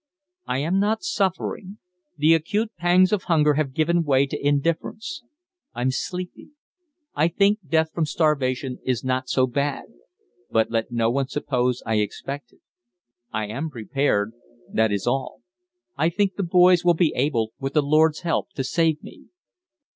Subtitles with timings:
[0.47, 1.77] "I am not suffering.
[2.17, 5.21] The acute pangs of hunger have given way to indifference.
[5.75, 6.53] I'm sleepy.
[7.13, 9.83] I think death from starvation is not so bad.
[10.49, 12.61] But let no one suppose I expect it.
[13.31, 14.31] I am prepared
[14.73, 15.43] that is all.
[15.95, 19.25] I think the boys will be able, with the Lord's help, to save me."